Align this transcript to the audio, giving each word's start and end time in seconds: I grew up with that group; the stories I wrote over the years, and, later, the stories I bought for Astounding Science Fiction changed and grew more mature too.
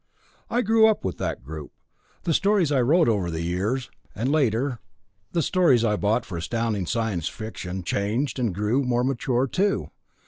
I 0.49 0.63
grew 0.63 0.87
up 0.87 1.05
with 1.05 1.19
that 1.19 1.43
group; 1.43 1.73
the 2.23 2.33
stories 2.33 2.71
I 2.71 2.81
wrote 2.81 3.07
over 3.07 3.29
the 3.29 3.43
years, 3.43 3.91
and, 4.15 4.31
later, 4.31 4.79
the 5.31 5.43
stories 5.43 5.85
I 5.85 5.95
bought 5.95 6.25
for 6.25 6.39
Astounding 6.39 6.87
Science 6.87 7.27
Fiction 7.27 7.83
changed 7.83 8.39
and 8.39 8.51
grew 8.51 8.81
more 8.81 9.03
mature 9.03 9.45
too. 9.45 9.91